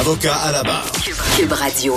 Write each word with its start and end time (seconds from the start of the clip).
Avocat 0.00 0.34
à 0.34 0.52
la 0.52 0.62
barre. 0.62 0.86
Cube 1.36 1.52
Radio. 1.52 1.96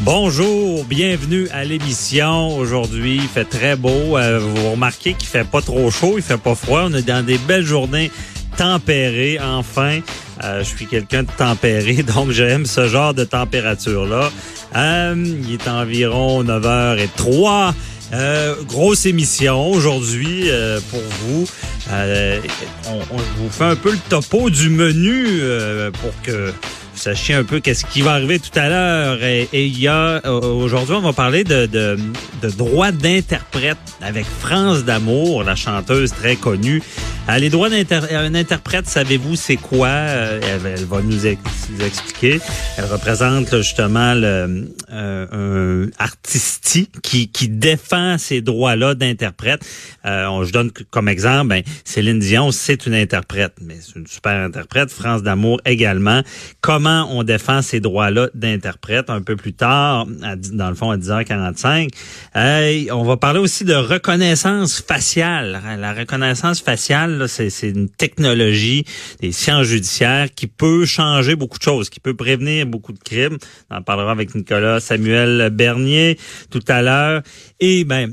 Bonjour, 0.00 0.84
bienvenue 0.84 1.48
à 1.50 1.64
l'émission. 1.64 2.56
Aujourd'hui, 2.56 3.16
il 3.16 3.28
fait 3.28 3.44
très 3.44 3.76
beau. 3.76 4.16
Euh, 4.18 4.38
vous 4.38 4.72
remarquez 4.72 5.14
qu'il 5.14 5.28
fait 5.28 5.44
pas 5.44 5.62
trop 5.62 5.90
chaud, 5.90 6.14
il 6.16 6.22
fait 6.22 6.38
pas 6.38 6.54
froid. 6.54 6.82
On 6.84 6.94
est 6.94 7.02
dans 7.06 7.24
des 7.24 7.38
belles 7.38 7.64
journées 7.64 8.10
tempérées, 8.56 9.38
enfin. 9.40 10.00
Euh, 10.42 10.64
je 10.64 10.68
suis 10.68 10.86
quelqu'un 10.86 11.22
de 11.22 11.30
tempéré, 11.36 12.02
donc 12.14 12.30
j'aime 12.30 12.66
ce 12.66 12.88
genre 12.88 13.14
de 13.14 13.24
température-là. 13.24 14.30
Euh, 14.76 15.14
il 15.16 15.52
est 15.54 15.68
environ 15.68 16.42
9h03. 16.42 17.72
Euh, 18.12 18.54
grosse 18.68 19.06
émission 19.06 19.70
aujourd'hui 19.70 20.44
euh, 20.48 20.78
pour 20.90 21.00
vous. 21.22 21.46
Euh, 21.90 22.40
on, 22.88 22.98
on 23.14 23.18
vous 23.36 23.50
fait 23.50 23.64
un 23.64 23.76
peu 23.76 23.92
le 23.92 23.98
topo 24.08 24.50
du 24.50 24.70
menu 24.70 25.26
euh, 25.40 25.90
pour 25.90 26.12
que 26.22 26.48
vous 26.48 27.00
sachiez 27.00 27.34
un 27.34 27.44
peu 27.44 27.60
qu'est-ce 27.60 27.84
qui 27.84 28.02
va 28.02 28.12
arriver 28.12 28.38
tout 28.38 28.56
à 28.58 28.68
l'heure. 28.68 29.22
Et, 29.22 29.48
il 29.52 29.78
y 29.78 29.88
a 29.88 30.20
euh, 30.24 30.40
aujourd'hui, 30.40 30.94
on 30.94 31.00
va 31.00 31.12
parler 31.12 31.44
de, 31.44 31.66
de, 31.66 31.98
de 32.42 32.50
droits 32.50 32.92
d'interprète 32.92 33.78
avec 34.00 34.24
France 34.24 34.84
d'amour, 34.84 35.44
la 35.44 35.56
chanteuse 35.56 36.12
très 36.12 36.36
connue. 36.36 36.82
Euh, 37.30 37.38
les 37.38 37.48
droits 37.48 37.70
d'interprète, 37.70 38.86
savez-vous 38.86 39.34
c'est 39.34 39.56
quoi? 39.56 39.88
Euh, 39.88 40.40
elle, 40.42 40.84
va 40.84 41.00
nous, 41.00 41.26
ex- 41.26 41.40
nous 41.70 41.82
expliquer. 41.82 42.38
Elle 42.76 42.84
représente 42.84 43.48
justement 43.56 44.12
le, 44.12 44.68
euh, 44.92 45.86
un 45.88 45.90
artisti 45.98 46.90
qui, 47.02 47.28
qui 47.28 47.48
défend 47.48 48.18
ces 48.18 48.42
droits-là 48.42 48.94
d'interprète. 48.94 49.64
Euh, 50.04 50.44
je 50.44 50.52
donne 50.52 50.70
comme 50.90 51.08
exemple, 51.08 51.48
ben, 51.48 51.62
Céline 51.84 52.18
Dion, 52.18 52.50
c'est 52.52 52.84
une 52.84 52.92
interprète, 52.94 53.54
mais 53.62 53.76
c'est 53.80 53.98
une 53.98 54.06
super 54.06 54.32
interprète. 54.44 54.90
France 54.90 55.22
d'amour 55.22 55.62
également. 55.64 56.20
Comment 56.60 57.08
on 57.10 57.22
défend 57.22 57.62
ces 57.62 57.80
droits-là 57.80 58.28
d'interprète? 58.34 59.08
Un 59.08 59.22
peu 59.22 59.36
plus 59.36 59.54
tard, 59.54 60.06
dans 60.52 60.68
le 60.68 60.74
fond 60.74 60.90
à 60.90 60.98
10h45. 60.98 61.88
Euh, 62.36 62.84
on 62.92 63.02
va 63.04 63.16
parler 63.16 63.40
aussi 63.40 63.64
de 63.64 63.72
reconnaissance 63.74 64.82
faciale. 64.86 65.62
La 65.78 65.94
reconnaissance 65.94 66.60
faciale, 66.60 67.13
c'est 67.26 67.50
une 67.62 67.88
technologie 67.88 68.84
des 69.20 69.32
sciences 69.32 69.66
judiciaires 69.66 70.28
qui 70.34 70.46
peut 70.46 70.84
changer 70.84 71.36
beaucoup 71.36 71.58
de 71.58 71.62
choses, 71.62 71.90
qui 71.90 72.00
peut 72.00 72.14
prévenir 72.14 72.66
beaucoup 72.66 72.92
de 72.92 72.98
crimes. 72.98 73.38
On 73.70 73.76
en 73.76 73.82
parlera 73.82 74.12
avec 74.12 74.34
Nicolas 74.34 74.80
Samuel 74.80 75.50
Bernier 75.50 76.18
tout 76.50 76.64
à 76.68 76.82
l'heure. 76.82 77.22
Et 77.60 77.84
ben 77.84 78.12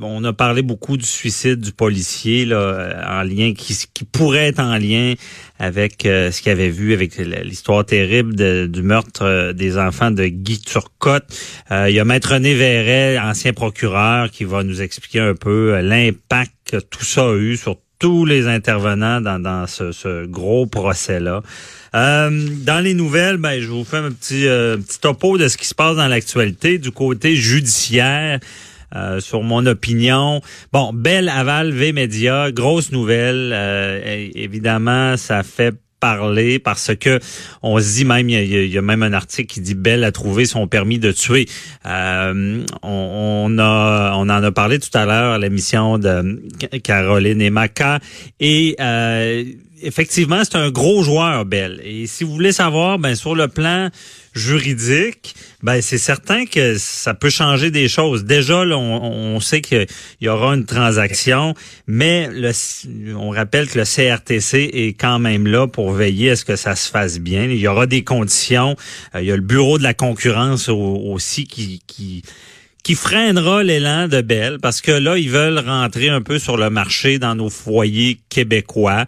on 0.00 0.24
a 0.24 0.32
parlé 0.32 0.62
beaucoup 0.62 0.96
du 0.96 1.06
suicide 1.06 1.60
du 1.60 1.72
policier 1.72 2.44
là, 2.44 2.56
euh, 2.56 3.20
en 3.20 3.22
lien 3.22 3.52
qui, 3.54 3.76
qui 3.92 4.04
pourrait 4.04 4.48
être 4.48 4.60
en 4.60 4.76
lien 4.76 5.14
avec 5.58 6.06
euh, 6.06 6.30
ce 6.30 6.42
qu'il 6.42 6.52
avait 6.52 6.68
vu 6.68 6.92
avec 6.92 7.16
l'histoire 7.16 7.84
terrible 7.84 8.34
du 8.70 8.82
meurtre 8.82 9.22
euh, 9.22 9.52
des 9.52 9.78
enfants 9.78 10.10
de 10.10 10.26
Guy 10.26 10.60
Turcotte. 10.60 11.24
Il 11.70 11.92
y 11.92 12.00
a 12.00 12.04
Maître 12.04 12.32
René 12.32 12.54
Verret, 12.54 13.18
ancien 13.18 13.52
procureur, 13.52 14.30
qui 14.30 14.44
va 14.44 14.62
nous 14.62 14.82
expliquer 14.82 15.20
un 15.20 15.34
peu 15.34 15.80
l'impact 15.80 16.52
que 16.70 16.76
tout 16.78 17.04
ça 17.04 17.28
a 17.28 17.36
eu 17.36 17.56
sur 17.56 17.76
tous 17.98 18.24
les 18.24 18.48
intervenants 18.48 19.20
dans, 19.20 19.38
dans 19.38 19.66
ce, 19.66 19.92
ce 19.92 20.26
gros 20.26 20.66
procès-là. 20.66 21.42
Euh, 21.94 22.48
dans 22.64 22.82
les 22.82 22.94
nouvelles, 22.94 23.36
ben, 23.36 23.60
je 23.60 23.68
vous 23.68 23.84
fais 23.84 23.98
un 23.98 24.10
petit, 24.10 24.48
euh, 24.48 24.76
petit 24.76 24.98
topo 24.98 25.38
de 25.38 25.46
ce 25.46 25.56
qui 25.56 25.66
se 25.66 25.74
passe 25.74 25.96
dans 25.96 26.08
l'actualité 26.08 26.78
du 26.78 26.90
côté 26.90 27.36
judiciaire. 27.36 28.40
Euh, 28.94 29.20
sur 29.20 29.42
mon 29.42 29.66
opinion. 29.66 30.40
Bon, 30.72 30.92
Belle 30.92 31.28
Aval 31.28 31.72
V-Média, 31.72 32.52
grosse 32.52 32.92
nouvelle. 32.92 33.50
Euh, 33.52 34.28
évidemment, 34.34 35.16
ça 35.16 35.42
fait 35.42 35.74
parler 36.04 36.58
parce 36.58 36.94
que 36.94 37.18
on 37.62 37.80
se 37.80 37.94
dit 37.94 38.04
même 38.04 38.28
il 38.28 38.66
y, 38.66 38.76
a, 38.76 38.82
même 38.82 39.02
un 39.02 39.14
article 39.14 39.54
qui 39.54 39.60
dit 39.62 39.74
Belle 39.74 40.04
a 40.04 40.12
trouvé 40.12 40.44
son 40.44 40.68
permis 40.68 40.98
de 40.98 41.12
tuer. 41.12 41.46
Euh, 41.86 42.62
on, 42.82 43.58
a 43.58 44.12
on 44.14 44.22
en 44.22 44.28
a 44.28 44.52
parlé 44.52 44.78
tout 44.78 44.90
à 44.92 45.06
l'heure 45.06 45.32
à 45.32 45.38
l'émission 45.38 45.98
de 45.98 46.42
Caroline 46.82 47.40
et 47.40 47.48
Maca 47.48 48.00
euh, 48.42 49.44
effectivement 49.84 50.42
c'est 50.44 50.56
un 50.56 50.70
gros 50.70 51.02
joueur 51.02 51.44
Belle 51.44 51.80
et 51.84 52.06
si 52.06 52.24
vous 52.24 52.32
voulez 52.32 52.52
savoir 52.52 52.98
ben 52.98 53.14
sur 53.14 53.34
le 53.34 53.48
plan 53.48 53.90
juridique, 54.34 55.34
ben 55.62 55.80
c'est 55.80 55.98
certain 55.98 56.44
que 56.44 56.76
ça 56.76 57.14
peut 57.14 57.30
changer 57.30 57.70
des 57.70 57.88
choses. 57.88 58.24
Déjà, 58.24 58.64
là, 58.64 58.76
on, 58.76 59.38
sait 59.40 59.60
qu'il 59.60 59.86
y 60.20 60.28
aura 60.28 60.54
une 60.54 60.66
transaction, 60.66 61.54
mais 61.86 62.28
on 63.16 63.30
rappelle 63.30 63.68
que 63.68 63.78
le 63.78 63.84
CRTC 63.84 64.70
est 64.72 64.98
quand 64.98 65.18
même 65.18 65.46
là 65.46 65.66
pour 65.66 65.92
veiller 65.92 66.30
à 66.30 66.36
ce 66.36 66.44
que 66.44 66.56
ça 66.56 66.74
se 66.76 66.90
fasse 66.90 67.18
bien. 67.20 67.44
Il 67.44 67.58
y 67.58 67.68
aura 67.68 67.86
des 67.86 68.02
conditions. 68.02 68.76
Euh, 69.14 69.22
il 69.22 69.26
y 69.26 69.32
a 69.32 69.36
le 69.36 69.42
bureau 69.42 69.78
de 69.78 69.82
la 69.84 69.94
concurrence 69.94 70.68
au- 70.68 71.00
aussi 71.12 71.46
qui, 71.46 71.80
qui 71.86 72.22
qui 72.82 72.94
freinera 72.94 73.62
l'élan 73.62 74.08
de 74.08 74.20
Bell 74.20 74.58
parce 74.60 74.82
que 74.82 74.92
là, 74.92 75.16
ils 75.16 75.30
veulent 75.30 75.58
rentrer 75.58 76.10
un 76.10 76.20
peu 76.20 76.38
sur 76.38 76.58
le 76.58 76.68
marché 76.68 77.18
dans 77.18 77.34
nos 77.34 77.48
foyers 77.48 78.20
québécois. 78.28 79.06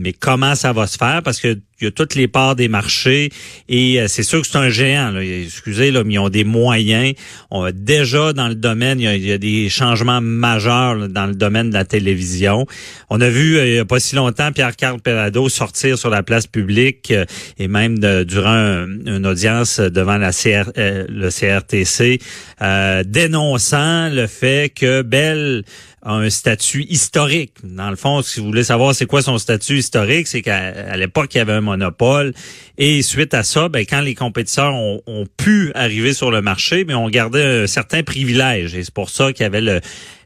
Mais 0.00 0.14
comment 0.14 0.54
ça 0.54 0.72
va 0.72 0.86
se 0.86 0.96
faire? 0.96 1.22
Parce 1.22 1.40
que 1.40 1.60
il 1.80 1.84
y 1.84 1.88
a 1.88 1.90
toutes 1.90 2.14
les 2.14 2.28
parts 2.28 2.56
des 2.56 2.68
marchés 2.68 3.30
et 3.68 4.00
euh, 4.00 4.06
c'est 4.08 4.22
sûr 4.22 4.40
que 4.42 4.46
c'est 4.46 4.58
un 4.58 4.68
géant. 4.68 5.10
Là. 5.10 5.22
Excusez, 5.22 5.90
là, 5.90 6.04
mais 6.04 6.14
ils 6.14 6.18
ont 6.18 6.28
des 6.28 6.44
moyens. 6.44 7.14
On 7.50 7.62
a 7.64 7.72
déjà 7.72 8.32
dans 8.32 8.48
le 8.48 8.54
domaine, 8.54 9.00
il 9.00 9.04
y 9.04 9.08
a, 9.08 9.14
il 9.16 9.26
y 9.26 9.32
a 9.32 9.38
des 9.38 9.68
changements 9.68 10.20
majeurs 10.20 10.94
là, 10.94 11.08
dans 11.08 11.26
le 11.26 11.34
domaine 11.34 11.70
de 11.70 11.74
la 11.74 11.84
télévision. 11.84 12.66
On 13.08 13.20
a 13.20 13.28
vu 13.28 13.56
euh, 13.58 13.66
il 13.66 13.72
n'y 13.72 13.78
a 13.78 13.84
pas 13.84 14.00
si 14.00 14.14
longtemps 14.16 14.52
Pierre-Carl 14.52 15.00
Pelado 15.00 15.48
sortir 15.48 15.98
sur 15.98 16.10
la 16.10 16.22
place 16.22 16.46
publique 16.46 17.10
euh, 17.10 17.24
et 17.58 17.68
même 17.68 17.98
de- 17.98 18.24
durant 18.24 18.50
un- 18.50 18.86
une 19.06 19.26
audience 19.26 19.80
devant 19.80 20.16
la 20.18 20.32
CR, 20.32 20.70
euh, 20.78 21.06
le 21.08 21.30
CRTC, 21.30 22.18
euh, 22.62 23.02
dénonçant 23.06 24.08
le 24.10 24.26
fait 24.26 24.72
que 24.74 25.02
Bell 25.02 25.64
a 26.02 26.14
un 26.14 26.30
statut 26.30 26.84
historique. 26.88 27.52
Dans 27.62 27.90
le 27.90 27.96
fond, 27.96 28.22
si 28.22 28.40
vous 28.40 28.46
voulez 28.46 28.64
savoir 28.64 28.94
c'est 28.94 29.04
quoi 29.06 29.20
son 29.22 29.36
statut 29.38 29.76
historique, 29.78 30.26
c'est 30.28 30.40
qu'à 30.40 30.96
l'époque, 30.96 31.34
il 31.34 31.38
y 31.38 31.40
avait 31.42 31.52
un 31.52 31.60
monopole. 31.70 32.32
Et 32.78 33.02
suite 33.02 33.34
à 33.34 33.42
ça, 33.42 33.68
ben, 33.68 33.84
quand 33.88 34.00
les 34.00 34.14
compétiteurs 34.14 34.74
ont, 34.74 35.00
ont 35.06 35.26
pu 35.36 35.72
arriver 35.74 36.12
sur 36.12 36.30
le 36.30 36.42
marché, 36.42 36.84
mais 36.84 36.94
on 36.94 37.08
gardait 37.08 37.62
un 37.62 37.66
certain 37.66 38.02
privilège. 38.02 38.74
Et 38.74 38.84
c'est 38.84 38.94
pour 38.94 39.10
ça 39.10 39.32
qu'il 39.32 39.42
y 39.42 39.46
avait 39.46 39.60
le, 39.60 39.80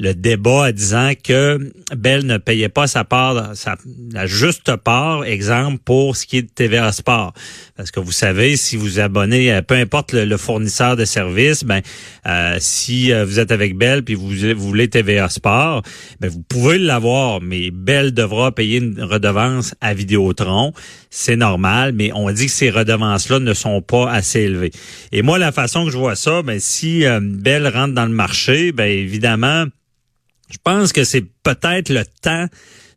le 0.00 0.14
débat 0.14 0.64
à 0.64 0.72
disant 0.72 1.12
que 1.22 1.72
Bell 1.94 2.24
ne 2.24 2.38
payait 2.38 2.70
pas 2.70 2.86
sa 2.86 3.04
part, 3.04 3.54
sa, 3.54 3.76
la 4.12 4.26
juste 4.26 4.74
part, 4.76 5.24
exemple, 5.24 5.78
pour 5.84 6.16
ce 6.16 6.26
qui 6.26 6.38
est 6.38 6.42
de 6.42 6.48
TVA 6.48 6.90
Sport. 6.90 7.34
Parce 7.76 7.90
que 7.90 8.00
vous 8.00 8.10
savez, 8.10 8.56
si 8.56 8.76
vous 8.76 8.98
abonnez, 8.98 9.52
à 9.52 9.60
peu 9.60 9.74
importe 9.74 10.12
le, 10.12 10.24
le 10.24 10.36
fournisseur 10.38 10.96
de 10.96 11.04
services, 11.04 11.64
ben, 11.64 11.82
euh, 12.26 12.56
si 12.60 13.12
euh, 13.12 13.26
vous 13.26 13.40
êtes 13.40 13.52
avec 13.52 13.76
Bell 13.76 14.02
puis 14.02 14.14
vous, 14.14 14.30
vous 14.30 14.66
voulez 14.66 14.88
TVA 14.88 15.28
Sport, 15.28 15.82
ben, 16.18 16.30
vous 16.30 16.42
pouvez 16.48 16.78
l'avoir, 16.78 17.42
mais 17.42 17.70
Bell 17.70 18.14
devra 18.14 18.52
payer 18.52 18.78
une 18.78 19.02
redevance 19.02 19.74
à 19.82 19.92
Vidéotron. 19.92 20.72
C'est 21.10 21.36
normal, 21.36 21.92
mais 21.92 22.10
on 22.14 22.30
dit 22.30 22.46
que 22.46 22.52
ces 22.52 22.70
redevances-là 22.70 23.38
ne 23.38 23.52
sont 23.52 23.82
pas 23.82 24.10
assez 24.10 24.40
élevées. 24.40 24.72
Et 25.12 25.20
moi, 25.20 25.38
la 25.38 25.52
façon 25.52 25.84
que 25.84 25.90
je 25.90 25.98
vois 25.98 26.16
ça, 26.16 26.40
ben, 26.40 26.58
si 26.58 27.04
euh, 27.04 27.20
Bell 27.22 27.68
rentre 27.68 27.92
dans 27.92 28.06
le 28.06 28.14
marché, 28.14 28.72
ben, 28.72 28.88
évidemment, 28.88 29.66
je 30.50 30.58
pense 30.62 30.92
que 30.92 31.04
c'est 31.04 31.24
peut-être 31.42 31.90
le 31.90 32.04
temps 32.22 32.46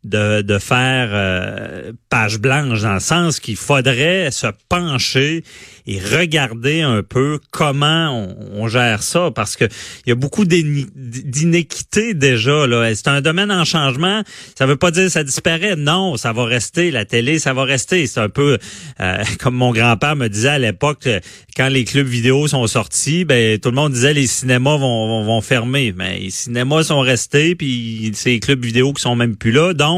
de, 0.04 0.42
de 0.42 0.58
faire 0.58 1.08
euh, 1.12 1.92
page 2.10 2.38
blanche 2.38 2.82
dans 2.82 2.94
le 2.94 3.00
sens 3.00 3.40
qu'il 3.40 3.56
faudrait 3.56 4.30
se 4.30 4.46
pencher 4.68 5.42
et 5.86 5.98
regarder 5.98 6.80
un 6.82 7.02
peu 7.02 7.38
comment 7.50 8.26
on, 8.52 8.68
gère 8.68 9.02
ça 9.02 9.30
parce 9.34 9.56
que 9.56 9.64
il 10.06 10.08
y 10.08 10.12
a 10.12 10.14
beaucoup 10.14 10.44
d'inéquité 10.44 12.14
déjà 12.14 12.66
là. 12.66 12.94
C'est 12.94 13.08
un 13.08 13.20
domaine 13.20 13.52
en 13.52 13.64
changement? 13.64 14.22
Ça 14.56 14.64
veut 14.66 14.76
pas 14.76 14.90
dire 14.90 15.04
que 15.04 15.10
ça 15.10 15.24
disparaît. 15.24 15.76
Non, 15.76 16.16
ça 16.16 16.32
va 16.32 16.44
rester. 16.44 16.90
La 16.90 17.04
télé, 17.04 17.38
ça 17.38 17.52
va 17.52 17.64
rester. 17.64 18.06
C'est 18.06 18.20
un 18.20 18.30
peu 18.30 18.58
euh, 19.00 19.24
comme 19.40 19.54
mon 19.54 19.72
grand-père 19.72 20.16
me 20.16 20.28
disait 20.28 20.48
à 20.48 20.58
l'époque 20.58 21.08
quand 21.56 21.68
les 21.68 21.84
clubs 21.84 22.06
vidéo 22.06 22.48
sont 22.48 22.66
sortis, 22.66 23.24
ben 23.24 23.58
tout 23.58 23.70
le 23.70 23.76
monde 23.76 23.92
disait 23.92 24.14
les 24.14 24.26
cinémas 24.26 24.76
vont, 24.76 25.24
vont, 25.24 25.40
fermer. 25.40 25.92
Mais 25.94 26.18
les 26.18 26.30
cinémas 26.30 26.84
sont 26.84 27.00
restés 27.00 27.54
puis 27.54 28.10
c'est 28.14 28.30
les 28.30 28.40
clubs 28.40 28.64
vidéo 28.64 28.92
qui 28.92 29.02
sont 29.02 29.16
même 29.16 29.36
plus 29.36 29.52
là. 29.52 29.74
Donc 29.74 29.93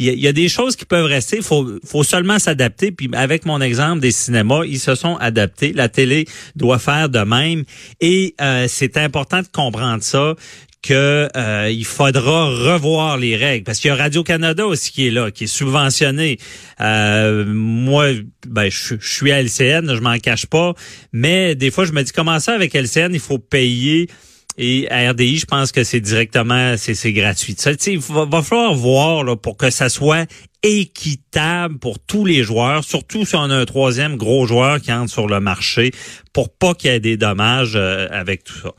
il 0.00 0.18
y, 0.18 0.28
a 0.28 0.32
des 0.32 0.48
choses 0.48 0.76
qui 0.76 0.86
peuvent 0.86 1.04
rester. 1.04 1.36
Il 1.36 1.42
faut, 1.42 1.78
faut 1.84 2.04
seulement 2.04 2.38
s'adapter. 2.38 2.90
Puis 2.90 3.10
avec 3.12 3.44
mon 3.44 3.60
exemple 3.60 4.00
des 4.00 4.12
cinémas, 4.12 4.64
ils 4.64 4.78
se 4.80 4.94
sont 4.94 5.16
adaptés. 5.16 5.74
La 5.74 5.90
télé 5.90 6.24
doit 6.56 6.78
faire 6.78 7.10
de 7.10 7.18
même. 7.18 7.64
Et 8.00 8.34
euh, 8.40 8.64
c'est 8.66 8.96
important 8.96 9.42
de 9.42 9.48
comprendre 9.48 10.02
ça 10.02 10.36
que 10.82 11.28
euh, 11.36 11.70
il 11.70 11.84
faudra 11.84 12.46
revoir 12.46 13.18
les 13.18 13.36
règles 13.36 13.64
parce 13.64 13.78
qu'il 13.78 13.88
y 13.88 13.92
a 13.92 13.96
Radio 13.96 14.22
Canada 14.24 14.66
aussi 14.66 14.90
qui 14.90 15.08
est 15.08 15.10
là, 15.10 15.30
qui 15.30 15.44
est 15.44 15.46
subventionné. 15.46 16.38
Euh, 16.80 17.44
moi, 17.46 18.06
ben 18.46 18.70
je, 18.70 18.94
je, 18.98 19.14
suis 19.14 19.30
à 19.30 19.42
LCN, 19.42 19.94
je 19.94 20.00
m'en 20.00 20.18
cache 20.18 20.46
pas, 20.46 20.72
mais 21.12 21.54
des 21.54 21.70
fois 21.70 21.84
je 21.84 21.92
me 21.92 22.02
dis 22.02 22.12
comment 22.12 22.40
ça 22.40 22.54
avec 22.54 22.72
LCN, 22.72 23.12
il 23.12 23.20
faut 23.20 23.38
payer 23.38 24.08
et 24.62 24.90
à 24.90 25.10
RDI, 25.10 25.38
je 25.38 25.46
pense 25.46 25.72
que 25.72 25.84
c'est 25.84 26.00
directement, 26.00 26.74
c'est 26.76 27.12
gratuit. 27.14 27.54
Ça, 27.56 27.70
il 27.86 27.98
va, 27.98 28.42
falloir 28.42 28.74
voir 28.74 29.24
là, 29.24 29.34
pour 29.34 29.56
que 29.56 29.70
ça 29.70 29.88
soit 29.88 30.30
équitable 30.62 31.78
pour 31.78 31.98
tous 31.98 32.26
les 32.26 32.42
joueurs, 32.42 32.84
surtout 32.84 33.24
si 33.24 33.34
on 33.36 33.44
a 33.44 33.56
un 33.56 33.64
troisième 33.64 34.16
gros 34.16 34.44
joueur 34.44 34.78
qui 34.82 34.92
entre 34.92 35.10
sur 35.10 35.26
le 35.28 35.40
marché, 35.40 35.92
pour 36.34 36.50
pas 36.50 36.74
qu'il 36.74 36.90
y 36.90 36.94
ait 36.94 37.00
des 37.00 37.16
dommages 37.16 37.72
euh, 37.74 38.06
avec 38.10 38.44
tout 38.44 38.58
ça. 38.58 38.72